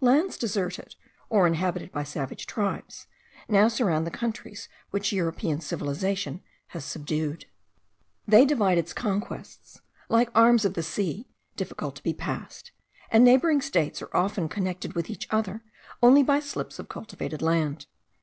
Lands 0.00 0.38
deserted, 0.38 0.94
or 1.28 1.46
inhabited 1.46 1.92
by 1.92 2.02
savage 2.02 2.46
tribes, 2.46 3.06
now 3.46 3.68
surround 3.68 4.06
the 4.06 4.10
countries 4.10 4.70
which 4.90 5.12
European 5.12 5.60
civilization 5.60 6.42
has 6.68 6.82
subdued. 6.82 7.44
They 8.26 8.46
divide 8.46 8.78
its 8.78 8.94
conquests 8.94 9.82
like 10.08 10.30
arms 10.34 10.64
of 10.64 10.72
the 10.72 10.82
sea 10.82 11.28
difficult 11.56 11.94
to 11.96 12.02
be 12.02 12.14
passed, 12.14 12.72
and 13.10 13.22
neighbouring 13.22 13.60
states 13.60 14.00
are 14.00 14.16
often 14.16 14.48
connected 14.48 14.94
with 14.94 15.10
each 15.10 15.28
other 15.30 15.62
only 16.02 16.22
by 16.22 16.40
slips 16.40 16.78
of 16.78 16.88
cultivated 16.88 17.42
land. 17.42 17.84